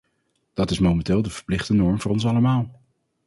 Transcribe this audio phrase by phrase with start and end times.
[0.53, 2.81] Dat is momenteel de verplichte norm voor ons allemaal.